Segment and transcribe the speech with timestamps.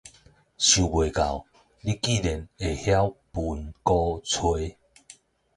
[0.57, 1.45] 想袂到
[1.81, 4.75] 你竟然會曉歕鼓吹